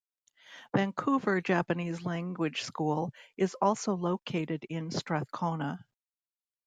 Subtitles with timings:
[0.75, 5.85] Vancouver Japanese Language School is also located in Strathcona.